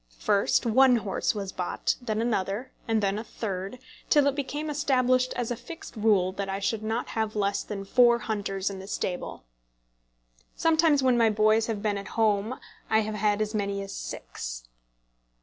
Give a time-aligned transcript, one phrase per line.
[0.17, 3.77] First one horse was bought, then another, and then a third,
[4.09, 7.85] till it became established as a fixed rule that I should not have less than
[7.85, 9.43] four hunters in the stable.
[10.55, 12.59] Sometimes when my boys have been at home
[12.89, 14.63] I have had as many as six.